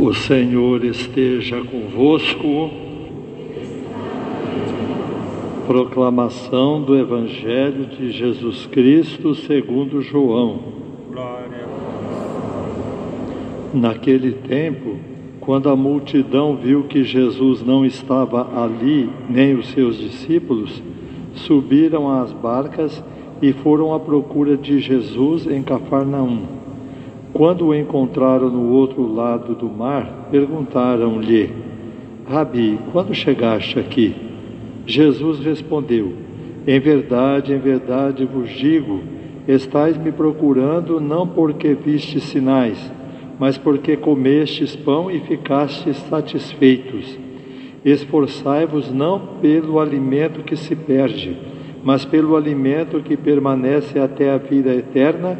O 0.00 0.14
Senhor 0.14 0.84
esteja 0.84 1.60
convosco. 1.60 2.70
Proclamação 5.66 6.80
do 6.80 6.96
Evangelho 6.96 7.84
de 7.86 8.12
Jesus 8.12 8.64
Cristo 8.66 9.34
segundo 9.34 10.00
João. 10.00 10.60
Glória 11.10 11.66
Naquele 13.74 14.34
tempo, 14.34 14.98
quando 15.40 15.68
a 15.68 15.74
multidão 15.74 16.54
viu 16.54 16.84
que 16.84 17.02
Jesus 17.02 17.60
não 17.60 17.84
estava 17.84 18.62
ali, 18.62 19.10
nem 19.28 19.56
os 19.56 19.66
seus 19.70 19.98
discípulos, 19.98 20.80
subiram 21.34 22.08
às 22.08 22.32
barcas 22.32 23.02
e 23.42 23.52
foram 23.52 23.92
à 23.92 23.98
procura 23.98 24.56
de 24.56 24.78
Jesus 24.78 25.44
em 25.48 25.60
Cafarnaum. 25.60 26.57
Quando 27.32 27.66
o 27.66 27.74
encontraram 27.74 28.48
no 28.48 28.72
outro 28.72 29.06
lado 29.06 29.54
do 29.54 29.68
mar, 29.68 30.28
perguntaram-lhe: 30.30 31.52
Rabi, 32.26 32.78
quando 32.92 33.14
chegaste 33.14 33.78
aqui? 33.78 34.14
Jesus 34.86 35.38
respondeu: 35.40 36.14
Em 36.66 36.80
verdade, 36.80 37.52
em 37.52 37.58
verdade 37.58 38.24
vos 38.24 38.50
digo, 38.50 39.00
estais 39.46 39.98
me 39.98 40.10
procurando 40.10 41.00
não 41.00 41.26
porque 41.26 41.74
vistes 41.74 42.24
sinais, 42.24 42.92
mas 43.38 43.58
porque 43.58 43.96
comestes 43.96 44.74
pão 44.74 45.10
e 45.10 45.20
ficastes 45.20 45.96
satisfeitos. 45.96 47.18
Esforçai-vos 47.84 48.90
não 48.92 49.20
pelo 49.40 49.78
alimento 49.78 50.42
que 50.42 50.56
se 50.56 50.74
perde, 50.74 51.36
mas 51.84 52.04
pelo 52.04 52.36
alimento 52.36 53.00
que 53.00 53.16
permanece 53.16 53.98
até 53.98 54.30
a 54.30 54.38
vida 54.38 54.74
eterna 54.74 55.38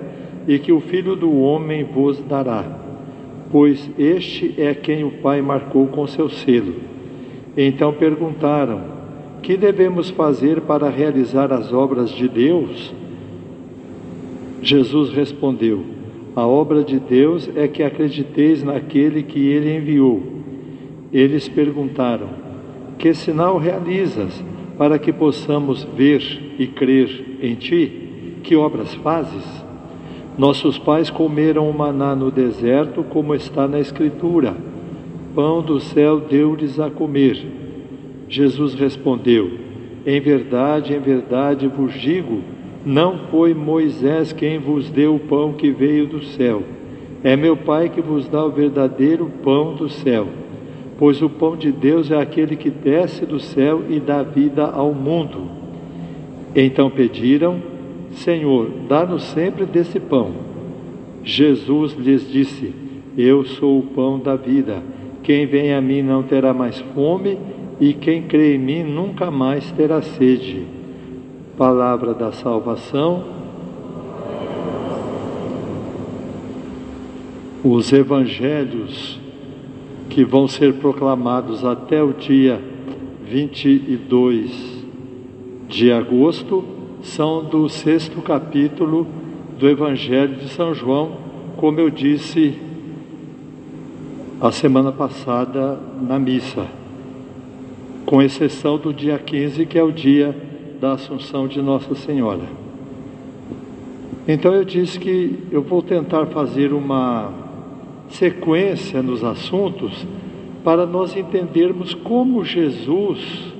e 0.48 0.58
que 0.58 0.72
o 0.72 0.80
Filho 0.80 1.14
do 1.14 1.30
Homem 1.30 1.84
vos 1.84 2.18
dará, 2.22 2.64
pois 3.52 3.90
este 3.98 4.54
é 4.56 4.72
quem 4.74 5.04
o 5.04 5.10
Pai 5.10 5.42
marcou 5.42 5.86
com 5.88 6.06
seu 6.06 6.30
selo. 6.30 6.76
Então 7.54 7.92
perguntaram: 7.92 8.80
Que 9.42 9.58
devemos 9.58 10.08
fazer 10.08 10.62
para 10.62 10.88
realizar 10.88 11.52
as 11.52 11.70
obras 11.70 12.10
de 12.10 12.26
Deus? 12.26 12.94
Jesus 14.62 15.12
respondeu: 15.12 15.84
A 16.34 16.46
obra 16.46 16.82
de 16.82 16.98
Deus 16.98 17.50
é 17.54 17.68
que 17.68 17.82
acrediteis 17.82 18.62
naquele 18.64 19.22
que 19.22 19.46
ele 19.46 19.76
enviou. 19.76 20.22
Eles 21.12 21.46
perguntaram: 21.46 22.28
Que 22.96 23.12
sinal 23.12 23.58
realizas 23.58 24.42
para 24.78 24.98
que 24.98 25.12
possamos 25.12 25.84
ver 25.84 26.22
e 26.58 26.66
crer 26.66 27.38
em 27.42 27.54
ti? 27.54 28.38
Que 28.42 28.56
obras 28.56 28.94
fazes? 28.94 29.67
Nossos 30.38 30.78
pais 30.78 31.10
comeram 31.10 31.68
o 31.68 31.76
maná 31.76 32.14
no 32.14 32.30
deserto, 32.30 33.02
como 33.02 33.34
está 33.34 33.66
na 33.66 33.80
Escritura: 33.80 34.54
Pão 35.34 35.60
do 35.60 35.80
céu 35.80 36.20
deu-lhes 36.20 36.78
a 36.78 36.88
comer. 36.88 37.44
Jesus 38.28 38.74
respondeu: 38.74 39.50
Em 40.06 40.20
verdade, 40.20 40.94
em 40.94 41.00
verdade 41.00 41.66
vos 41.66 41.92
digo, 41.92 42.40
não 42.86 43.18
foi 43.30 43.52
Moisés 43.52 44.32
quem 44.32 44.60
vos 44.60 44.88
deu 44.88 45.16
o 45.16 45.20
pão 45.20 45.54
que 45.54 45.72
veio 45.72 46.06
do 46.06 46.22
céu. 46.22 46.62
É 47.24 47.34
meu 47.34 47.56
Pai 47.56 47.88
que 47.88 48.00
vos 48.00 48.28
dá 48.28 48.44
o 48.44 48.50
verdadeiro 48.50 49.28
pão 49.42 49.74
do 49.74 49.88
céu. 49.88 50.28
Pois 50.96 51.20
o 51.20 51.28
pão 51.28 51.56
de 51.56 51.72
Deus 51.72 52.12
é 52.12 52.16
aquele 52.16 52.54
que 52.54 52.70
desce 52.70 53.26
do 53.26 53.40
céu 53.40 53.82
e 53.88 53.98
dá 53.98 54.22
vida 54.22 54.66
ao 54.66 54.94
mundo. 54.94 55.50
Então 56.54 56.88
pediram 56.88 57.60
Senhor, 58.12 58.70
dá-nos 58.88 59.22
sempre 59.24 59.66
desse 59.66 60.00
pão. 60.00 60.32
Jesus 61.22 61.92
lhes 61.94 62.30
disse: 62.30 62.72
Eu 63.16 63.44
sou 63.44 63.78
o 63.78 63.82
pão 63.82 64.18
da 64.18 64.36
vida. 64.36 64.82
Quem 65.22 65.46
vem 65.46 65.74
a 65.74 65.80
mim 65.80 66.02
não 66.02 66.22
terá 66.22 66.54
mais 66.54 66.80
fome, 66.94 67.38
e 67.80 67.92
quem 67.92 68.22
crê 68.22 68.54
em 68.54 68.58
mim 68.58 68.82
nunca 68.82 69.30
mais 69.30 69.70
terá 69.72 70.00
sede. 70.00 70.66
Palavra 71.56 72.14
da 72.14 72.32
salvação. 72.32 73.24
Os 77.62 77.92
evangelhos 77.92 79.20
que 80.08 80.24
vão 80.24 80.48
ser 80.48 80.74
proclamados 80.74 81.64
até 81.64 82.02
o 82.02 82.12
dia 82.12 82.60
22 83.28 84.86
de 85.68 85.92
agosto 85.92 86.77
são 87.02 87.44
do 87.44 87.68
sexto 87.68 88.20
capítulo 88.20 89.06
do 89.58 89.68
Evangelho 89.68 90.36
de 90.36 90.48
São 90.48 90.74
João, 90.74 91.12
como 91.56 91.80
eu 91.80 91.90
disse 91.90 92.58
a 94.40 94.52
semana 94.52 94.92
passada 94.92 95.78
na 96.00 96.18
missa, 96.18 96.66
com 98.06 98.22
exceção 98.22 98.78
do 98.78 98.92
dia 98.92 99.18
15, 99.18 99.66
que 99.66 99.78
é 99.78 99.82
o 99.82 99.90
dia 99.90 100.34
da 100.80 100.92
Assunção 100.92 101.48
de 101.48 101.60
Nossa 101.60 101.94
Senhora. 101.94 102.44
Então 104.26 104.54
eu 104.54 104.64
disse 104.64 104.98
que 104.98 105.38
eu 105.50 105.62
vou 105.62 105.82
tentar 105.82 106.26
fazer 106.26 106.72
uma 106.72 107.32
sequência 108.10 109.02
nos 109.02 109.24
assuntos 109.24 110.06
para 110.62 110.86
nós 110.86 111.16
entendermos 111.16 111.94
como 111.94 112.44
Jesus 112.44 113.52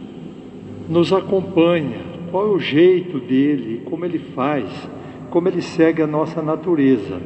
nos 0.89 1.13
acompanha 1.13 2.08
qual 2.31 2.47
é 2.47 2.51
o 2.51 2.59
jeito 2.59 3.19
dele, 3.19 3.83
como 3.85 4.05
ele 4.05 4.19
faz, 4.19 4.69
como 5.31 5.49
ele 5.49 5.63
segue 5.63 6.03
a 6.03 6.07
nossa 6.07 6.43
natureza. 6.43 7.21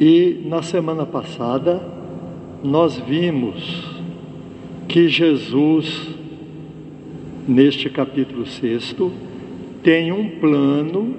E 0.00 0.42
na 0.46 0.62
semana 0.62 1.04
passada 1.04 1.82
nós 2.62 2.98
vimos 2.98 3.84
que 4.86 5.08
Jesus, 5.08 6.08
neste 7.46 7.90
capítulo 7.90 8.46
6, 8.46 8.96
tem 9.82 10.12
um 10.12 10.38
plano, 10.38 11.14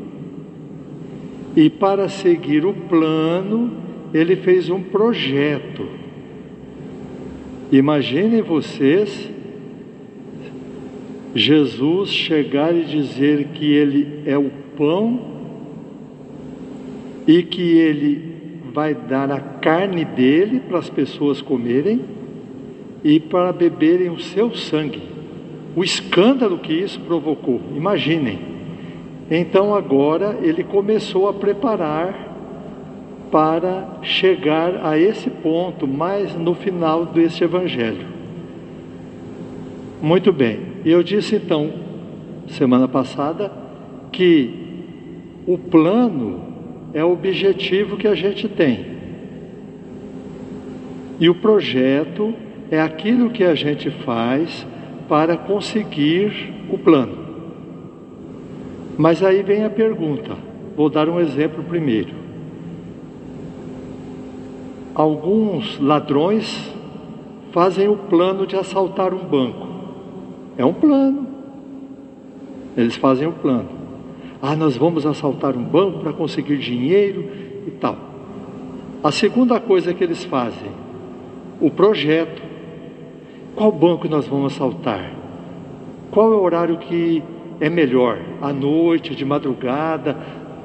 e 1.56 1.70
para 1.70 2.08
seguir 2.10 2.66
o 2.66 2.74
plano, 2.74 3.72
ele 4.14 4.36
fez 4.36 4.70
um 4.70 4.82
projeto. 4.82 5.86
Imaginem 7.72 8.42
vocês 8.42 9.30
Jesus 11.36 12.10
chegar 12.10 12.76
e 12.76 12.84
dizer 12.86 13.50
que 13.54 13.72
Ele 13.72 14.24
é 14.26 14.38
o 14.38 14.50
pão 14.78 15.20
e 17.28 17.44
que 17.44 17.62
Ele 17.62 18.30
vai 18.74 18.94
dar 18.94 19.32
a 19.32 19.40
carne 19.40 20.06
dele 20.06 20.60
para 20.60 20.80
as 20.80 20.90
pessoas 20.90 21.42
comerem 21.42 22.02
e 23.04 23.20
para 23.20 23.52
beberem 23.52 24.10
o 24.10 24.20
seu 24.20 24.54
sangue. 24.56 25.02
O 25.76 25.84
escândalo 25.84 26.58
que 26.58 26.74
isso 26.74 27.00
provocou, 27.02 27.62
imaginem. 27.76 28.40
Então 29.30 29.76
agora 29.76 30.40
ele 30.42 30.64
começou 30.64 31.30
a 31.30 31.34
preparar 31.34 32.28
para 33.32 34.00
chegar 34.02 34.84
a 34.84 34.98
esse 34.98 35.30
ponto, 35.30 35.88
mais 35.88 36.36
no 36.36 36.56
final 36.56 37.06
deste 37.06 37.44
evangelho. 37.44 38.08
Muito 40.02 40.34
bem. 40.34 40.69
E 40.90 40.92
eu 40.92 41.04
disse 41.04 41.36
então, 41.36 41.72
semana 42.48 42.88
passada, 42.88 43.52
que 44.12 44.52
o 45.46 45.56
plano 45.56 46.42
é 46.96 47.06
o 47.06 47.12
objetivo 47.12 47.96
que 47.96 48.08
a 48.08 48.16
gente 48.16 48.48
tem. 48.48 48.88
E 51.20 51.30
o 51.30 51.36
projeto 51.36 52.34
é 52.72 52.82
aquilo 52.82 53.30
que 53.30 53.44
a 53.44 53.54
gente 53.54 53.92
faz 54.04 54.66
para 55.08 55.38
conseguir 55.38 56.56
o 56.72 56.78
plano. 56.80 57.20
Mas 58.98 59.22
aí 59.22 59.44
vem 59.44 59.66
a 59.66 59.70
pergunta. 59.70 60.36
Vou 60.76 60.90
dar 60.90 61.08
um 61.08 61.20
exemplo 61.20 61.64
primeiro. 61.66 62.16
Alguns 64.96 65.80
ladrões 65.80 66.74
fazem 67.52 67.88
o 67.88 67.96
plano 67.96 68.48
de 68.48 68.56
assaltar 68.56 69.14
um 69.14 69.24
banco. 69.24 69.69
É 70.60 70.66
um 70.66 70.74
plano. 70.74 71.26
Eles 72.76 72.98
fazem 72.98 73.26
o 73.26 73.30
um 73.30 73.34
plano. 73.34 73.70
Ah, 74.42 74.58
nós 74.58 74.76
vamos 74.76 75.06
assaltar 75.06 75.56
um 75.56 75.64
banco 75.64 76.00
para 76.00 76.12
conseguir 76.12 76.58
dinheiro 76.58 77.26
e 77.66 77.72
tal. 77.72 77.98
A 79.02 79.10
segunda 79.10 79.58
coisa 79.62 79.94
que 79.94 80.04
eles 80.04 80.26
fazem, 80.26 80.70
o 81.62 81.72
projeto. 81.72 82.42
Qual 83.56 83.72
banco 83.72 84.10
nós 84.10 84.28
vamos 84.28 84.54
assaltar? 84.54 85.14
Qual 86.12 86.34
é 86.34 86.36
o 86.36 86.42
horário 86.42 86.78
que 86.78 87.24
é 87.62 87.70
melhor? 87.70 88.20
À 88.42 88.52
noite, 88.52 89.16
de 89.16 89.24
madrugada, 89.24 90.18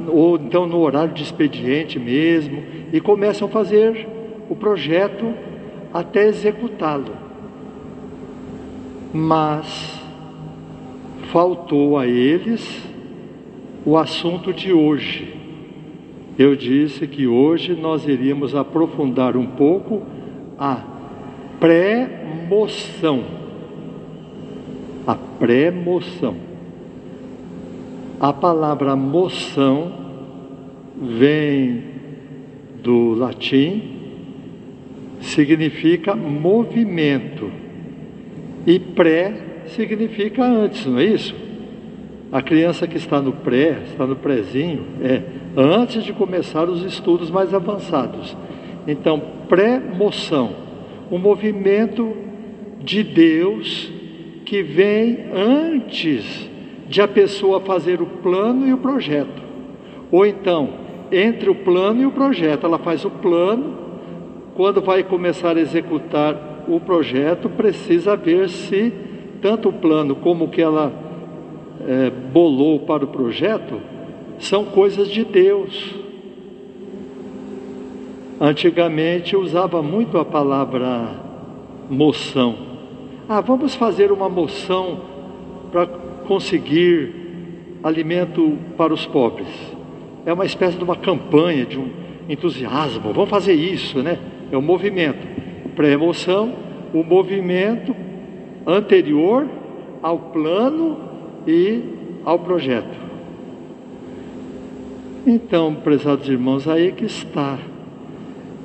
ou 0.08 0.34
então 0.36 0.66
no 0.66 0.78
horário 0.80 1.14
de 1.14 1.22
expediente 1.22 2.00
mesmo, 2.00 2.60
e 2.92 3.00
começam 3.00 3.46
a 3.46 3.50
fazer 3.50 4.08
o 4.50 4.56
projeto 4.56 5.32
até 5.92 6.26
executá-lo 6.26 7.23
mas 9.14 10.02
faltou 11.30 11.96
a 11.96 12.04
eles 12.04 12.82
o 13.86 13.96
assunto 13.96 14.52
de 14.52 14.72
hoje. 14.72 15.32
eu 16.36 16.56
disse 16.56 17.06
que 17.06 17.28
hoje 17.28 17.76
nós 17.76 18.08
iríamos 18.08 18.56
aprofundar 18.56 19.36
um 19.36 19.46
pouco 19.46 20.02
a 20.58 20.82
pré-moção. 21.60 23.22
A 25.06 25.14
pré-moção. 25.14 26.34
A 28.18 28.32
palavra 28.32 28.96
moção 28.96 29.92
vem 31.00 31.84
do 32.82 33.14
latim, 33.14 33.82
significa 35.20 36.16
movimento, 36.16 37.50
e 38.66 38.78
pré 38.78 39.34
significa 39.66 40.44
antes, 40.44 40.86
não 40.86 40.98
é 40.98 41.04
isso? 41.04 41.34
A 42.32 42.42
criança 42.42 42.86
que 42.86 42.96
está 42.96 43.20
no 43.20 43.32
pré, 43.32 43.78
está 43.86 44.06
no 44.06 44.16
prézinho, 44.16 44.84
é 45.02 45.22
antes 45.56 46.02
de 46.02 46.12
começar 46.12 46.68
os 46.68 46.82
estudos 46.82 47.30
mais 47.30 47.54
avançados. 47.54 48.36
Então, 48.86 49.22
pré-moção, 49.48 50.50
um 51.10 51.18
movimento 51.18 52.16
de 52.80 53.02
Deus 53.02 53.92
que 54.44 54.62
vem 54.62 55.26
antes 55.32 56.50
de 56.88 57.00
a 57.00 57.08
pessoa 57.08 57.60
fazer 57.60 58.02
o 58.02 58.06
plano 58.06 58.66
e 58.66 58.72
o 58.72 58.78
projeto. 58.78 59.42
Ou 60.10 60.26
então, 60.26 60.70
entre 61.10 61.48
o 61.48 61.54
plano 61.54 62.02
e 62.02 62.06
o 62.06 62.10
projeto, 62.10 62.66
ela 62.66 62.78
faz 62.78 63.04
o 63.04 63.10
plano, 63.10 63.76
quando 64.54 64.80
vai 64.80 65.02
começar 65.02 65.56
a 65.56 65.60
executar 65.60 66.53
o 66.68 66.80
projeto, 66.80 67.48
precisa 67.48 68.16
ver 68.16 68.48
se 68.48 68.92
tanto 69.40 69.68
o 69.68 69.72
plano 69.72 70.14
como 70.16 70.46
o 70.46 70.48
que 70.48 70.62
ela 70.62 70.92
é, 71.86 72.10
bolou 72.10 72.80
para 72.80 73.04
o 73.04 73.08
projeto 73.08 73.80
são 74.38 74.64
coisas 74.64 75.08
de 75.08 75.24
Deus. 75.24 75.94
Antigamente 78.40 79.36
usava 79.36 79.82
muito 79.82 80.18
a 80.18 80.24
palavra 80.24 81.08
moção. 81.88 82.56
Ah, 83.28 83.40
vamos 83.40 83.74
fazer 83.74 84.10
uma 84.10 84.28
moção 84.28 85.00
para 85.70 85.86
conseguir 86.26 87.24
alimento 87.82 88.58
para 88.76 88.92
os 88.92 89.06
pobres. 89.06 89.48
É 90.26 90.32
uma 90.32 90.44
espécie 90.44 90.76
de 90.76 90.84
uma 90.84 90.96
campanha, 90.96 91.66
de 91.66 91.78
um 91.78 91.90
entusiasmo. 92.28 93.12
Vamos 93.12 93.30
fazer 93.30 93.54
isso, 93.54 94.02
né? 94.02 94.18
É 94.50 94.56
um 94.56 94.62
movimento. 94.62 95.26
Pré-emoção, 95.74 96.52
o 96.92 97.02
movimento 97.02 97.94
anterior 98.66 99.46
ao 100.02 100.18
plano 100.18 100.98
e 101.46 101.82
ao 102.24 102.38
projeto. 102.38 103.04
Então, 105.26 105.74
prezados 105.74 106.28
irmãos, 106.28 106.68
aí 106.68 106.92
que 106.92 107.04
está. 107.04 107.58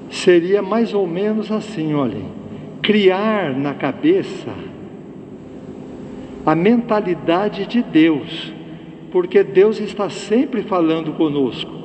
Seria 0.09 0.61
mais 0.61 0.93
ou 0.93 1.07
menos 1.07 1.51
assim, 1.51 1.93
olhem, 1.93 2.25
criar 2.81 3.53
na 3.55 3.73
cabeça 3.73 4.51
a 6.45 6.55
mentalidade 6.55 7.65
de 7.65 7.81
Deus, 7.81 8.51
porque 9.11 9.43
Deus 9.43 9.79
está 9.79 10.09
sempre 10.09 10.63
falando 10.63 11.13
conosco. 11.13 11.78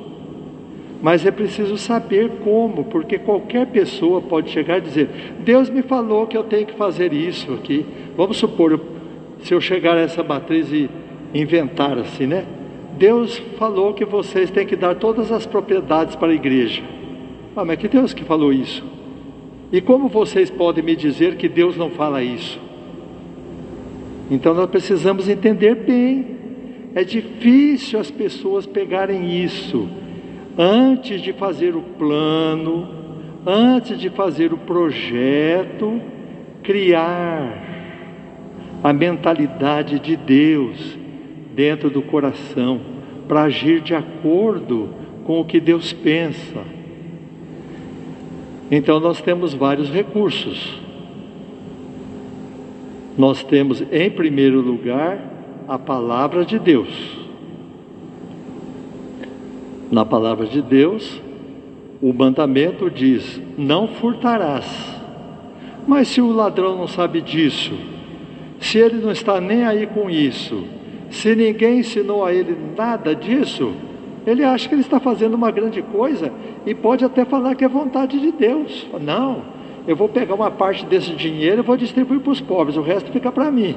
Mas 1.04 1.26
é 1.26 1.30
preciso 1.30 1.76
saber 1.76 2.30
como, 2.42 2.84
porque 2.84 3.18
qualquer 3.18 3.66
pessoa 3.66 4.22
pode 4.22 4.48
chegar 4.48 4.78
e 4.78 4.80
dizer: 4.80 5.10
Deus 5.40 5.68
me 5.68 5.82
falou 5.82 6.26
que 6.26 6.34
eu 6.34 6.42
tenho 6.42 6.64
que 6.64 6.72
fazer 6.72 7.12
isso 7.12 7.52
aqui. 7.52 7.84
Vamos 8.16 8.38
supor, 8.38 8.80
se 9.40 9.52
eu 9.52 9.60
chegar 9.60 9.98
a 9.98 10.00
essa 10.00 10.22
matriz 10.22 10.72
e 10.72 10.88
inventar 11.34 11.98
assim, 11.98 12.26
né? 12.26 12.46
Deus 12.96 13.36
falou 13.58 13.92
que 13.92 14.06
vocês 14.06 14.50
têm 14.50 14.66
que 14.66 14.76
dar 14.76 14.94
todas 14.94 15.30
as 15.30 15.44
propriedades 15.44 16.16
para 16.16 16.28
a 16.28 16.34
igreja. 16.34 16.82
Ah, 17.54 17.66
mas 17.66 17.78
que 17.78 17.86
Deus 17.86 18.14
que 18.14 18.24
falou 18.24 18.50
isso? 18.50 18.82
E 19.70 19.82
como 19.82 20.08
vocês 20.08 20.48
podem 20.48 20.82
me 20.82 20.96
dizer 20.96 21.36
que 21.36 21.50
Deus 21.50 21.76
não 21.76 21.90
fala 21.90 22.22
isso? 22.22 22.58
Então 24.30 24.54
nós 24.54 24.70
precisamos 24.70 25.28
entender 25.28 25.74
bem. 25.74 26.24
É 26.94 27.04
difícil 27.04 28.00
as 28.00 28.10
pessoas 28.10 28.64
pegarem 28.64 29.44
isso 29.44 29.86
antes 30.58 31.20
de 31.20 31.32
fazer 31.32 31.74
o 31.74 31.82
plano, 31.82 32.88
antes 33.46 33.98
de 33.98 34.08
fazer 34.10 34.52
o 34.52 34.58
projeto, 34.58 36.00
criar 36.62 37.62
a 38.82 38.92
mentalidade 38.92 39.98
de 39.98 40.16
Deus 40.16 40.98
dentro 41.54 41.88
do 41.90 42.02
coração, 42.02 42.80
para 43.26 43.44
agir 43.44 43.80
de 43.80 43.94
acordo 43.94 44.90
com 45.24 45.40
o 45.40 45.44
que 45.44 45.58
Deus 45.60 45.92
pensa. 45.92 46.62
Então 48.70 49.00
nós 49.00 49.20
temos 49.20 49.54
vários 49.54 49.90
recursos. 49.90 50.80
Nós 53.16 53.44
temos, 53.44 53.82
em 53.92 54.10
primeiro 54.10 54.60
lugar, 54.60 55.18
a 55.68 55.78
palavra 55.78 56.44
de 56.44 56.58
Deus. 56.58 57.23
Na 59.94 60.04
palavra 60.04 60.44
de 60.44 60.60
Deus, 60.60 61.22
o 62.02 62.12
mandamento 62.12 62.90
diz: 62.90 63.40
não 63.56 63.86
furtarás. 63.86 64.66
Mas 65.86 66.08
se 66.08 66.20
o 66.20 66.32
ladrão 66.32 66.76
não 66.76 66.88
sabe 66.88 67.20
disso, 67.20 67.72
se 68.58 68.76
ele 68.76 68.96
não 68.96 69.12
está 69.12 69.40
nem 69.40 69.64
aí 69.64 69.86
com 69.86 70.10
isso, 70.10 70.64
se 71.10 71.36
ninguém 71.36 71.78
ensinou 71.78 72.24
a 72.24 72.34
ele 72.34 72.56
nada 72.76 73.14
disso, 73.14 73.72
ele 74.26 74.42
acha 74.42 74.68
que 74.68 74.74
ele 74.74 74.82
está 74.82 74.98
fazendo 74.98 75.34
uma 75.34 75.52
grande 75.52 75.80
coisa 75.80 76.32
e 76.66 76.74
pode 76.74 77.04
até 77.04 77.24
falar 77.24 77.54
que 77.54 77.64
é 77.64 77.68
vontade 77.68 78.18
de 78.18 78.32
Deus. 78.32 78.88
Não, 79.00 79.42
eu 79.86 79.94
vou 79.94 80.08
pegar 80.08 80.34
uma 80.34 80.50
parte 80.50 80.84
desse 80.84 81.12
dinheiro 81.12 81.60
e 81.60 81.64
vou 81.64 81.76
distribuir 81.76 82.18
para 82.18 82.32
os 82.32 82.40
pobres, 82.40 82.76
o 82.76 82.82
resto 82.82 83.12
fica 83.12 83.30
para 83.30 83.48
mim. 83.48 83.76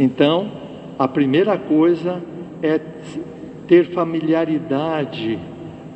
Então, 0.00 0.50
a 0.98 1.06
primeira 1.06 1.56
coisa 1.56 2.20
é 2.60 2.80
ter 3.68 3.92
familiaridade 3.92 5.38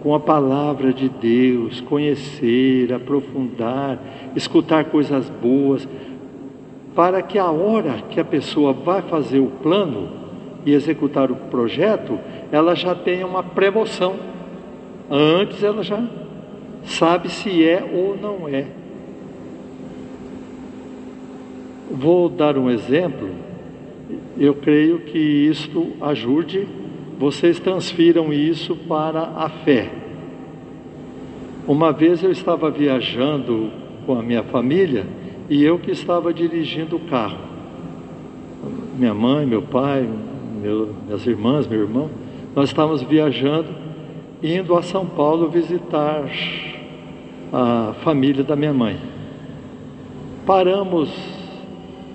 com 0.02 0.14
a 0.14 0.20
palavra 0.20 0.92
de 0.92 1.08
Deus, 1.08 1.80
conhecer, 1.80 2.92
aprofundar, 2.92 3.98
escutar 4.36 4.84
coisas 4.86 5.30
boas, 5.30 5.88
para 6.94 7.22
que 7.22 7.38
a 7.38 7.50
hora 7.50 8.02
que 8.10 8.20
a 8.20 8.24
pessoa 8.24 8.72
vai 8.72 9.00
fazer 9.02 9.40
o 9.40 9.46
plano 9.46 10.10
e 10.66 10.72
executar 10.72 11.30
o 11.30 11.36
projeto, 11.36 12.18
ela 12.50 12.74
já 12.74 12.94
tenha 12.94 13.26
uma 13.26 13.42
premoção. 13.42 14.16
Antes 15.10 15.62
ela 15.62 15.82
já 15.82 16.02
sabe 16.84 17.30
se 17.30 17.66
é 17.66 17.82
ou 17.82 18.16
não 18.16 18.48
é. 18.48 18.66
Vou 21.90 22.28
dar 22.28 22.56
um 22.58 22.70
exemplo. 22.70 23.30
Eu 24.38 24.54
creio 24.54 25.00
que 25.00 25.18
isto 25.18 25.92
ajude, 26.00 26.66
vocês 27.18 27.60
transfiram 27.60 28.32
isso 28.32 28.74
para 28.74 29.20
a 29.36 29.48
fé. 29.48 29.90
Uma 31.66 31.92
vez 31.92 32.22
eu 32.22 32.32
estava 32.32 32.70
viajando 32.70 33.70
com 34.04 34.18
a 34.18 34.22
minha 34.22 34.42
família 34.42 35.06
e 35.48 35.62
eu 35.62 35.78
que 35.78 35.90
estava 35.90 36.32
dirigindo 36.32 36.96
o 36.96 37.00
carro. 37.00 37.38
Minha 38.98 39.14
mãe, 39.14 39.46
meu 39.46 39.62
pai, 39.62 40.08
meu, 40.60 40.94
minhas 41.06 41.26
irmãs, 41.26 41.66
meu 41.66 41.80
irmão, 41.80 42.10
nós 42.54 42.68
estávamos 42.68 43.02
viajando, 43.02 43.68
indo 44.42 44.76
a 44.76 44.82
São 44.82 45.06
Paulo 45.06 45.48
visitar 45.48 46.24
a 47.52 47.94
família 48.02 48.42
da 48.42 48.56
minha 48.56 48.72
mãe. 48.72 48.96
Paramos 50.44 51.12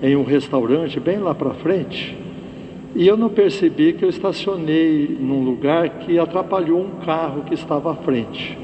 em 0.01 0.15
um 0.15 0.23
restaurante 0.23 0.99
bem 0.99 1.19
lá 1.19 1.33
para 1.33 1.53
frente 1.53 2.16
e 2.97 3.07
eu 3.07 3.15
não 3.15 3.29
percebi 3.29 3.93
que 3.93 4.03
eu 4.03 4.09
estacionei 4.09 5.15
num 5.19 5.43
lugar 5.43 5.87
que 5.99 6.17
atrapalhou 6.17 6.81
um 6.81 7.05
carro 7.05 7.43
que 7.43 7.53
estava 7.53 7.91
à 7.91 7.95
frente. 7.95 8.57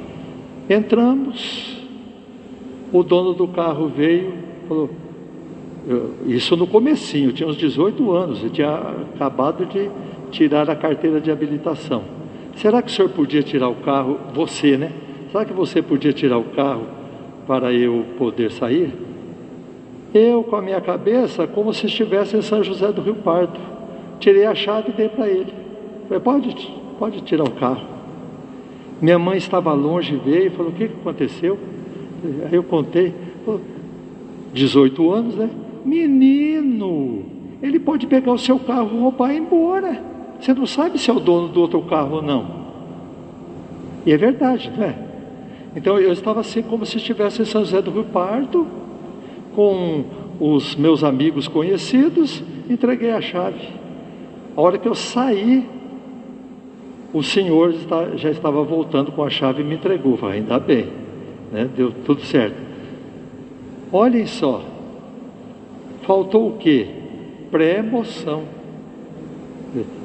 Entramos, 0.68 1.78
o 2.92 3.04
dono 3.04 3.34
do 3.34 3.48
carro 3.48 3.88
veio, 3.90 4.34
Falou, 4.68 4.90
isso 6.26 6.58
no 6.58 6.66
comecinho, 6.66 7.30
eu 7.30 7.34
tinha 7.34 7.48
uns 7.48 7.58
18 7.58 8.12
anos, 8.12 8.44
eu 8.44 8.50
tinha 8.50 8.74
acabado 9.14 9.68
de 9.68 9.92
tirar 10.32 10.68
a 10.68 10.76
carteira 10.76 11.22
de 11.22 11.30
habilitação. 11.30 12.04
Será 12.56 12.82
que 12.82 12.90
o 12.90 12.92
senhor 12.92 13.10
podia 13.10 13.44
tirar 13.44 13.70
o 13.70 13.76
carro, 13.76 14.20
você, 14.34 14.78
né? 14.78 14.92
Será 15.32 15.46
que 15.46 15.54
você 15.54 15.80
podia 15.80 16.12
tirar 16.12 16.40
o 16.40 16.46
carro 16.46 16.88
para 17.46 17.72
eu 17.72 18.04
poder 18.18 18.52
sair? 18.52 18.92
Eu, 20.12 20.44
com 20.44 20.56
a 20.56 20.62
minha 20.62 20.82
cabeça, 20.82 21.46
como 21.46 21.72
se 21.72 21.86
estivesse 21.86 22.36
em 22.36 22.42
São 22.42 22.64
José 22.64 22.92
do 22.92 23.02
Rio 23.02 23.16
Pardo, 23.16 23.73
tirei 24.24 24.46
a 24.46 24.56
chave 24.56 24.90
e 24.90 24.94
dei 24.94 25.10
para 25.10 25.28
ele. 25.28 25.54
Falei, 26.08 26.24
pode, 26.24 26.72
pode 26.98 27.22
tirar 27.22 27.44
o 27.44 27.52
carro. 27.52 27.86
Minha 29.02 29.20
mãe 29.20 29.38
estava 29.38 29.74
longe, 29.74 30.16
veio 30.16 30.48
e 30.48 30.50
falou, 30.50 30.72
o 30.72 30.76
que 30.76 30.86
aconteceu? 30.86 31.60
Aí 32.46 32.56
eu 32.56 32.64
contei, 32.64 33.14
falou, 33.44 33.60
18 34.54 35.12
anos, 35.12 35.36
né? 35.36 35.50
Menino, 35.84 37.24
ele 37.62 37.80
pode 37.80 38.08
pegar 38.08 38.32
o 38.32 38.38
seu 38.38 38.58
carro, 38.60 39.02
roubar 39.02 39.34
e 39.34 39.36
ir 39.36 39.40
embora. 39.40 40.02
Você 40.40 40.54
não 40.54 40.66
sabe 40.66 40.98
se 40.98 41.10
é 41.10 41.14
o 41.14 41.20
dono 41.20 41.50
do 41.50 41.60
outro 41.60 41.82
carro 41.82 42.16
ou 42.16 42.22
não. 42.22 42.64
E 44.06 44.14
é 44.14 44.18
verdade, 44.18 44.72
não 44.76 44.86
é? 44.86 44.96
Então 45.76 46.00
eu 46.00 46.14
estava 46.14 46.40
assim 46.40 46.62
como 46.62 46.86
se 46.86 46.98
estivesse 46.98 47.42
em 47.42 47.46
São 47.46 47.66
José 47.66 47.82
do 47.82 47.92
Rio 47.92 48.06
Pardo, 48.06 48.66
com 49.54 50.06
os 50.40 50.76
meus 50.76 51.04
amigos 51.04 51.48
conhecidos, 51.48 52.42
entreguei 52.70 53.12
a 53.12 53.22
chave. 53.22 53.83
A 54.56 54.62
hora 54.62 54.78
que 54.78 54.88
eu 54.88 54.94
saí, 54.94 55.68
o 57.14 57.24
senhor 57.24 57.74
já 58.16 58.30
estava 58.30 58.64
voltando 58.64 59.12
com 59.12 59.24
a 59.24 59.30
chave 59.30 59.62
e 59.62 59.66
me 59.66 59.76
entregou. 59.76 60.18
Falei, 60.18 60.40
ainda 60.40 60.60
bem, 60.60 60.88
né? 61.52 61.70
deu 61.76 61.92
tudo 62.06 62.22
certo. 62.22 62.56
Olhem 63.92 64.26
só, 64.26 64.64
faltou 66.04 66.50
o 66.50 66.58
quê? 66.58 66.88
Pré-emoção. 67.52 68.44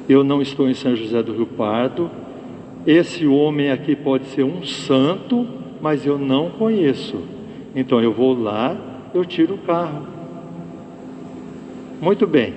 Eu 0.07 0.23
não 0.23 0.41
estou 0.41 0.67
em 0.67 0.73
São 0.73 0.95
José 0.95 1.21
do 1.21 1.33
Rio 1.33 1.45
Pardo, 1.45 2.09
esse 2.85 3.27
homem 3.27 3.71
aqui 3.71 3.95
pode 3.95 4.25
ser 4.27 4.43
um 4.43 4.63
santo, 4.63 5.47
mas 5.81 6.05
eu 6.05 6.17
não 6.17 6.49
conheço. 6.51 7.21
Então 7.75 8.01
eu 8.01 8.13
vou 8.13 8.33
lá, 8.33 8.75
eu 9.13 9.25
tiro 9.25 9.55
o 9.55 9.57
carro. 9.59 10.07
Muito 12.01 12.25
bem. 12.25 12.53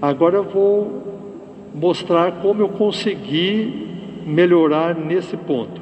Agora 0.00 0.36
eu 0.36 0.44
vou 0.44 1.07
mostrar 1.74 2.40
como 2.40 2.62
eu 2.62 2.68
consegui 2.68 3.88
melhorar 4.26 4.94
nesse 4.94 5.36
ponto. 5.36 5.80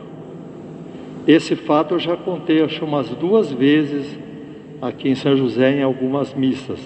Esse 1.27 1.57
fato 1.57 1.95
eu 1.95 1.99
já 1.99 2.17
contei, 2.17 2.63
acho 2.63 2.85
umas 2.85 3.09
duas 3.11 3.53
vezes 3.53 4.19
aqui 4.81 5.09
em 5.09 5.15
São 5.15 5.37
José 5.37 5.79
em 5.79 5.83
algumas 5.83 6.35
missas. 6.35 6.79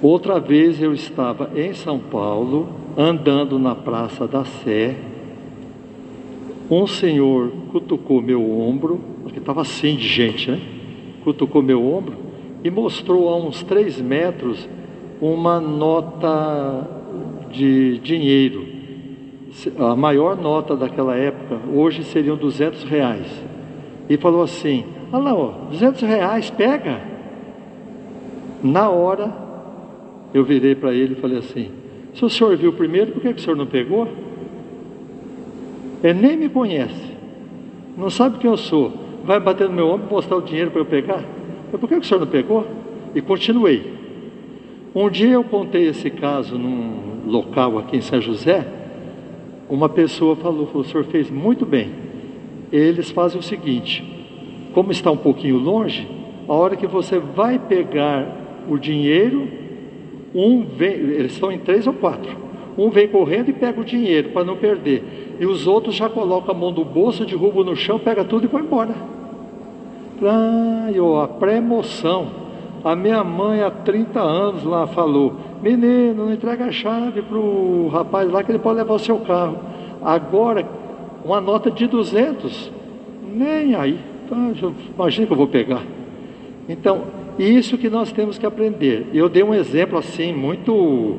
Outra 0.00 0.38
vez 0.38 0.80
eu 0.80 0.94
estava 0.94 1.50
em 1.54 1.74
São 1.74 1.98
Paulo, 1.98 2.68
andando 2.96 3.58
na 3.58 3.74
Praça 3.74 4.26
da 4.26 4.44
Sé, 4.44 4.96
um 6.70 6.86
senhor 6.86 7.50
cutucou 7.72 8.22
meu 8.22 8.42
ombro, 8.60 9.00
porque 9.22 9.38
estava 9.38 9.62
assim 9.62 9.96
de 9.96 10.06
gente, 10.06 10.50
né? 10.50 10.60
Cutucou 11.24 11.62
meu 11.62 11.84
ombro 11.84 12.16
e 12.62 12.70
mostrou 12.70 13.28
a 13.28 13.36
uns 13.36 13.62
três 13.62 14.00
metros 14.00 14.68
uma 15.20 15.60
nota 15.60 16.86
de 17.50 17.98
dinheiro. 17.98 18.66
A 19.78 19.96
maior 19.96 20.36
nota 20.36 20.76
daquela 20.76 21.16
época, 21.16 21.58
hoje 21.74 22.04
seriam 22.04 22.36
200 22.36 22.84
reais. 22.84 23.26
E 24.08 24.16
falou 24.16 24.42
assim: 24.42 24.84
Olha 25.12 25.24
lá, 25.24 25.34
ó, 25.34 25.52
200 25.70 26.02
reais, 26.02 26.50
pega. 26.50 27.00
Na 28.62 28.88
hora, 28.88 29.32
eu 30.34 30.44
virei 30.44 30.74
para 30.74 30.92
ele 30.92 31.14
e 31.14 31.20
falei 31.20 31.38
assim: 31.38 31.70
Se 32.14 32.24
o 32.24 32.30
senhor 32.30 32.56
viu 32.56 32.72
primeiro, 32.72 33.12
por 33.12 33.22
que, 33.22 33.32
que 33.34 33.40
o 33.40 33.42
senhor 33.42 33.56
não 33.56 33.66
pegou? 33.66 34.08
Ele 36.02 36.20
nem 36.20 36.36
me 36.36 36.48
conhece, 36.48 37.16
não 37.96 38.08
sabe 38.08 38.38
quem 38.38 38.48
eu 38.48 38.56
sou, 38.56 38.92
vai 39.24 39.40
bater 39.40 39.68
no 39.68 39.74
meu 39.74 39.88
ombro 39.88 40.06
e 40.08 40.12
mostrar 40.12 40.36
o 40.36 40.42
dinheiro 40.42 40.70
para 40.70 40.80
eu 40.80 40.86
pegar? 40.86 41.24
Eu, 41.72 41.78
por 41.78 41.88
que, 41.88 41.96
que 41.96 42.02
o 42.02 42.04
senhor 42.04 42.20
não 42.20 42.26
pegou? 42.28 42.64
E 43.14 43.20
continuei. 43.20 43.98
Um 44.94 45.08
dia 45.10 45.32
eu 45.32 45.44
contei 45.44 45.86
esse 45.88 46.10
caso 46.10 46.58
num 46.58 47.30
local 47.30 47.78
aqui 47.78 47.96
em 47.96 48.00
São 48.00 48.20
José. 48.20 48.66
Uma 49.68 49.88
pessoa 49.88 50.34
falou, 50.36 50.66
falou: 50.66 50.82
o 50.82 50.84
senhor 50.84 51.04
fez 51.04 51.30
muito 51.30 51.66
bem. 51.66 51.90
Eles 52.72 53.10
fazem 53.10 53.38
o 53.38 53.42
seguinte: 53.42 54.04
como 54.72 54.90
está 54.90 55.10
um 55.10 55.16
pouquinho 55.16 55.58
longe, 55.58 56.08
a 56.48 56.54
hora 56.54 56.76
que 56.76 56.86
você 56.86 57.18
vai 57.18 57.58
pegar 57.58 58.64
o 58.68 58.78
dinheiro, 58.78 59.48
um 60.34 60.64
vem, 60.64 60.92
eles 60.92 61.32
estão 61.32 61.52
em 61.52 61.58
três 61.58 61.86
ou 61.86 61.92
quatro. 61.92 62.36
Um 62.76 62.90
vem 62.90 63.08
correndo 63.08 63.50
e 63.50 63.52
pega 63.52 63.80
o 63.80 63.84
dinheiro 63.84 64.30
para 64.30 64.44
não 64.44 64.56
perder 64.56 65.28
e 65.38 65.46
os 65.46 65.66
outros 65.66 65.94
já 65.94 66.08
colocam 66.08 66.54
a 66.54 66.58
mão 66.58 66.72
no 66.72 66.84
bolso, 66.84 67.24
derrubam 67.24 67.64
no 67.64 67.76
chão, 67.76 67.98
pega 67.98 68.24
tudo 68.24 68.44
e 68.44 68.48
vai 68.48 68.62
embora. 68.62 68.94
Ah, 70.22 70.88
a 71.22 71.28
pré-emoção. 71.28 72.47
A 72.88 72.96
minha 72.96 73.22
mãe 73.22 73.62
há 73.62 73.70
30 73.70 74.18
anos 74.18 74.64
lá 74.64 74.86
falou: 74.86 75.36
Menino, 75.62 76.32
entrega 76.32 76.66
a 76.66 76.72
chave 76.72 77.20
para 77.20 77.36
o 77.36 77.88
rapaz 77.88 78.30
lá 78.30 78.42
que 78.42 78.50
ele 78.50 78.58
pode 78.58 78.78
levar 78.78 78.94
o 78.94 78.98
seu 78.98 79.18
carro. 79.18 79.58
Agora, 80.02 80.66
uma 81.24 81.40
nota 81.40 81.70
de 81.70 81.86
200, 81.86 82.72
nem 83.34 83.74
aí. 83.74 83.98
Então, 84.24 84.74
imagina 84.94 85.26
que 85.26 85.32
eu 85.32 85.36
vou 85.36 85.48
pegar. 85.48 85.82
Então, 86.68 87.02
isso 87.38 87.76
que 87.76 87.90
nós 87.90 88.10
temos 88.12 88.38
que 88.38 88.46
aprender. 88.46 89.08
Eu 89.12 89.28
dei 89.28 89.42
um 89.42 89.52
exemplo 89.52 89.98
assim, 89.98 90.32
muito 90.32 91.16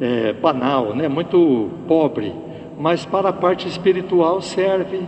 é, 0.00 0.32
banal, 0.32 0.94
né? 0.94 1.08
muito 1.08 1.68
pobre 1.88 2.32
mas 2.78 3.04
para 3.04 3.30
a 3.30 3.32
parte 3.32 3.66
espiritual 3.66 4.40
serve. 4.40 5.00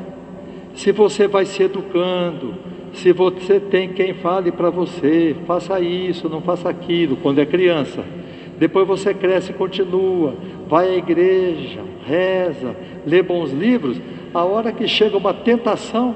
Se 0.75 0.90
você 0.93 1.29
vai 1.29 1.45
se 1.47 1.62
educando, 1.62 2.55
se 2.92 3.12
você 3.12 3.61
tem 3.61 3.88
quem 3.90 4.14
fale 4.14 4.50
para 4.50 4.70
você, 4.70 5.37
faça 5.47 5.80
isso, 5.80 6.28
não 6.28 6.40
faça 6.40 6.68
aquilo, 6.68 7.16
quando 7.16 7.38
é 7.38 7.47
criança. 7.47 8.04
Depois 8.59 8.87
você 8.87 9.14
cresce 9.14 9.52
e 9.52 9.54
continua, 9.54 10.35
vai 10.68 10.88
à 10.88 10.97
igreja, 10.97 11.80
reza, 12.04 12.76
lê 13.06 13.23
bons 13.23 13.52
livros. 13.52 14.00
A 14.35 14.44
hora 14.44 14.73
que 14.73 14.87
chega 14.87 15.16
uma 15.16 15.32
tentação, 15.32 16.14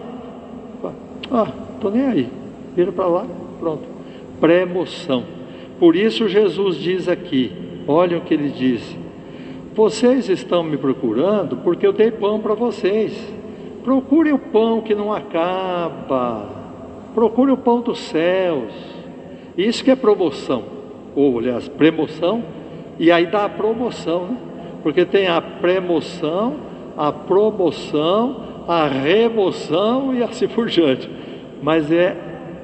ah, 1.31 1.49
estou 1.75 1.91
nem 1.91 2.05
aí, 2.05 2.29
vira 2.77 2.93
para 2.93 3.07
lá, 3.07 3.27
pronto. 3.59 3.85
Pré-emoção. 4.41 5.25
Por 5.79 5.97
isso 5.97 6.29
Jesus 6.29 6.77
diz 6.77 7.09
aqui, 7.09 7.51
olha 7.89 8.19
o 8.19 8.21
que 8.21 8.35
ele 8.35 8.51
diz: 8.51 8.97
vocês 9.75 10.29
estão 10.29 10.63
me 10.63 10.77
procurando 10.77 11.57
porque 11.57 11.85
eu 11.85 11.93
dei 11.93 12.11
pão 12.11 12.39
para 12.39 12.55
vocês. 12.55 13.13
Procure 13.83 14.33
o 14.33 14.39
pão 14.39 14.81
que 14.81 14.95
não 14.95 15.13
acaba. 15.13 16.64
Procure 17.15 17.53
o 17.53 17.57
pão 17.57 17.81
dos 17.81 17.99
céus. 18.01 18.73
Isso 19.57 19.85
que 19.85 19.91
é 19.91 19.97
promoção. 19.97 20.65
Ou, 21.15 21.39
aliás, 21.39 21.69
premoção. 21.69 22.43
E 22.99 23.11
aí 23.11 23.27
dá 23.27 23.45
a 23.45 23.49
promoção, 23.49 24.27
né? 24.27 24.37
Porque 24.83 25.05
tem 25.05 25.29
a 25.29 25.41
premoção, 25.41 26.57
a 26.97 27.11
promoção, 27.11 28.65
a 28.69 28.87
remoção 28.87 30.15
e 30.15 30.23
assim 30.23 30.47
por 30.47 30.67
diante. 30.67 31.09
Mas 31.63 31.91
é 31.91 32.17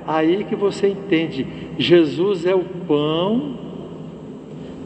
aí 0.07 0.45
que 0.45 0.55
você 0.55 0.89
entende. 0.89 1.47
Jesus 1.79 2.45
é 2.45 2.55
o 2.55 2.65
pão 2.87 3.55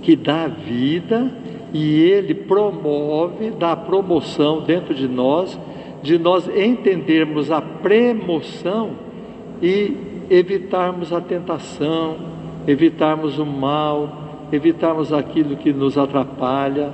que 0.02 0.14
dá 0.14 0.46
vida 0.46 1.32
e 1.72 2.02
ele 2.02 2.34
promove, 2.34 3.50
dá 3.50 3.74
promoção 3.74 4.60
dentro 4.60 4.94
de 4.94 5.08
nós, 5.08 5.58
de 6.02 6.18
nós 6.18 6.48
entendermos 6.48 7.50
a 7.50 7.60
premoção 7.60 9.03
e 9.64 9.96
evitarmos 10.28 11.10
a 11.10 11.22
tentação, 11.22 12.18
evitarmos 12.68 13.38
o 13.38 13.46
mal, 13.46 14.46
evitarmos 14.52 15.10
aquilo 15.10 15.56
que 15.56 15.72
nos 15.72 15.96
atrapalha, 15.96 16.92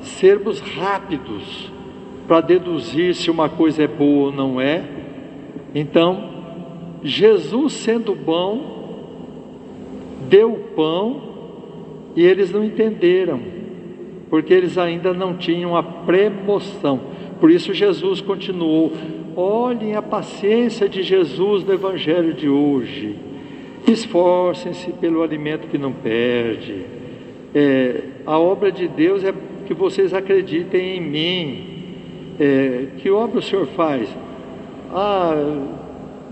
sermos 0.00 0.60
rápidos 0.60 1.72
para 2.28 2.42
deduzir 2.42 3.14
se 3.14 3.30
uma 3.30 3.48
coisa 3.48 3.84
é 3.84 3.86
boa 3.86 4.26
ou 4.26 4.32
não 4.32 4.60
é. 4.60 4.84
Então, 5.74 6.28
Jesus 7.02 7.72
sendo 7.72 8.14
bom, 8.14 8.98
deu 10.28 10.52
o 10.52 10.58
pão 10.76 11.22
e 12.14 12.22
eles 12.22 12.52
não 12.52 12.62
entenderam 12.62 13.40
porque 14.28 14.52
eles 14.52 14.76
ainda 14.76 15.14
não 15.14 15.34
tinham 15.34 15.74
a 15.74 15.82
premoção. 15.82 17.00
Por 17.40 17.50
isso 17.50 17.72
Jesus 17.72 18.20
continuou: 18.20 18.92
olhem 19.36 19.94
a 19.94 20.02
paciência 20.02 20.88
de 20.88 21.02
Jesus 21.02 21.64
no 21.64 21.72
Evangelho 21.72 22.34
de 22.34 22.48
hoje. 22.48 23.16
Esforcem-se 23.86 24.92
pelo 24.92 25.22
alimento 25.22 25.68
que 25.68 25.78
não 25.78 25.92
perde. 25.92 26.84
É, 27.54 28.02
a 28.24 28.38
obra 28.38 28.70
de 28.70 28.88
Deus 28.88 29.24
é 29.24 29.34
que 29.66 29.74
vocês 29.74 30.14
acreditem 30.14 30.96
em 30.96 31.00
mim. 31.00 31.68
É, 32.38 32.86
que 32.98 33.10
obra 33.10 33.38
o 33.38 33.42
Senhor 33.42 33.66
faz? 33.68 34.08
Ah, 34.90 35.34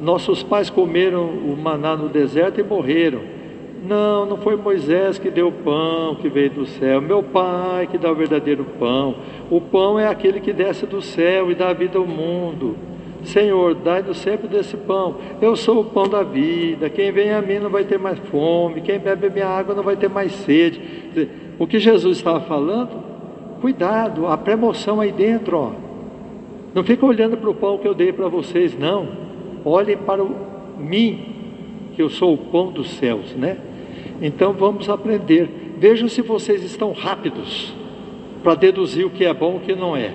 nossos 0.00 0.42
pais 0.42 0.70
comeram 0.70 1.24
o 1.24 1.56
maná 1.56 1.96
no 1.96 2.08
deserto 2.08 2.60
e 2.60 2.62
morreram. 2.62 3.20
Não, 3.82 4.26
não 4.26 4.36
foi 4.36 4.56
Moisés 4.56 5.18
que 5.18 5.30
deu 5.30 5.48
o 5.48 5.52
pão 5.52 6.14
que 6.16 6.28
veio 6.28 6.50
do 6.50 6.66
céu, 6.66 7.00
meu 7.00 7.22
Pai 7.22 7.86
que 7.86 7.96
dá 7.96 8.12
o 8.12 8.14
verdadeiro 8.14 8.64
pão. 8.78 9.16
O 9.50 9.60
pão 9.60 9.98
é 9.98 10.06
aquele 10.06 10.40
que 10.40 10.52
desce 10.52 10.86
do 10.86 11.00
céu 11.00 11.50
e 11.50 11.54
dá 11.54 11.72
vida 11.72 11.98
ao 11.98 12.06
mundo. 12.06 12.76
Senhor, 13.22 13.74
dai-nos 13.74 14.18
sempre 14.18 14.48
desse 14.48 14.76
pão. 14.76 15.16
Eu 15.40 15.54
sou 15.56 15.80
o 15.80 15.84
pão 15.84 16.08
da 16.08 16.22
vida. 16.22 16.88
Quem 16.88 17.12
vem 17.12 17.32
a 17.32 17.42
mim 17.42 17.58
não 17.58 17.70
vai 17.70 17.84
ter 17.84 17.98
mais 17.98 18.18
fome. 18.18 18.80
Quem 18.80 18.98
bebe 18.98 19.28
minha 19.28 19.46
água 19.46 19.74
não 19.74 19.82
vai 19.82 19.96
ter 19.96 20.08
mais 20.08 20.32
sede. 20.32 21.28
O 21.58 21.66
que 21.66 21.78
Jesus 21.78 22.18
estava 22.18 22.40
falando? 22.40 23.10
Cuidado, 23.60 24.26
a 24.26 24.38
premoção 24.38 25.00
aí 25.00 25.12
dentro, 25.12 25.56
ó. 25.58 25.72
Não 26.74 26.82
fica 26.82 27.04
olhando 27.04 27.36
para 27.36 27.50
o 27.50 27.54
pão 27.54 27.78
que 27.78 27.86
eu 27.86 27.94
dei 27.94 28.12
para 28.12 28.28
vocês, 28.28 28.78
não. 28.78 29.08
Olhem 29.64 29.98
para 29.98 30.22
o, 30.22 30.34
mim, 30.78 31.90
que 31.94 32.00
eu 32.00 32.08
sou 32.08 32.32
o 32.32 32.38
pão 32.38 32.72
dos 32.72 32.90
céus, 32.92 33.34
né? 33.34 33.58
Então 34.20 34.52
vamos 34.52 34.88
aprender. 34.88 35.48
Vejam 35.78 36.08
se 36.08 36.22
vocês 36.22 36.62
estão 36.62 36.92
rápidos 36.92 37.74
para 38.42 38.54
deduzir 38.54 39.06
o 39.06 39.10
que 39.10 39.24
é 39.24 39.32
bom 39.32 39.54
e 39.54 39.56
o 39.56 39.60
que 39.60 39.74
não 39.74 39.96
é. 39.96 40.12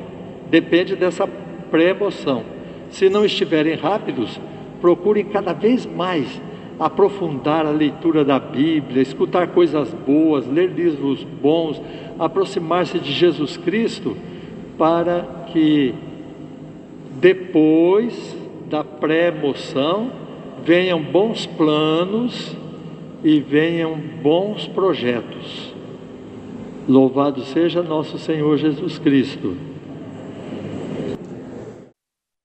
Depende 0.49 0.95
dessa 0.95 1.27
pré-emoção. 1.71 2.43
Se 2.89 3.09
não 3.09 3.25
estiverem 3.25 3.75
rápidos, 3.75 4.39
procurem 4.79 5.25
cada 5.25 5.53
vez 5.53 5.85
mais 5.85 6.41
aprofundar 6.79 7.65
a 7.65 7.71
leitura 7.71 8.23
da 8.23 8.37
Bíblia, 8.37 9.01
escutar 9.01 9.47
coisas 9.47 9.93
boas, 9.93 10.47
ler 10.47 10.69
livros 10.69 11.23
bons, 11.23 11.81
aproximar-se 12.19 12.99
de 12.99 13.11
Jesus 13.11 13.57
Cristo, 13.57 14.15
para 14.77 15.45
que 15.51 15.93
depois 17.19 18.35
da 18.69 18.83
pré-emoção 18.83 20.11
venham 20.63 21.01
bons 21.01 21.45
planos 21.45 22.55
e 23.25 23.39
venham 23.39 23.97
bons 24.21 24.67
projetos. 24.67 25.73
Louvado 26.87 27.41
seja 27.41 27.81
nosso 27.81 28.19
Senhor 28.19 28.55
Jesus 28.55 28.99
Cristo. 28.99 29.57